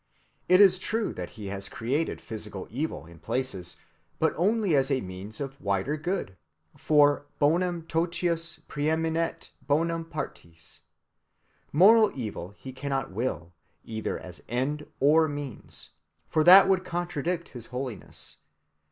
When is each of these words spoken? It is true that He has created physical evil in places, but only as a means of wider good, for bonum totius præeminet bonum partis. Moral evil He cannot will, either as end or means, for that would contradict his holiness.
It 0.49 0.59
is 0.59 0.79
true 0.79 1.13
that 1.13 1.31
He 1.37 1.45
has 1.49 1.69
created 1.69 2.19
physical 2.19 2.65
evil 2.71 3.05
in 3.05 3.19
places, 3.19 3.75
but 4.17 4.33
only 4.35 4.75
as 4.75 4.89
a 4.89 4.99
means 4.99 5.39
of 5.39 5.61
wider 5.61 5.95
good, 5.95 6.37
for 6.75 7.27
bonum 7.37 7.83
totius 7.83 8.59
præeminet 8.67 9.51
bonum 9.61 10.05
partis. 10.05 10.79
Moral 11.71 12.11
evil 12.15 12.49
He 12.57 12.73
cannot 12.73 13.11
will, 13.11 13.53
either 13.85 14.17
as 14.17 14.41
end 14.49 14.87
or 14.99 15.27
means, 15.27 15.91
for 16.27 16.43
that 16.45 16.67
would 16.67 16.83
contradict 16.83 17.49
his 17.49 17.67
holiness. 17.67 18.37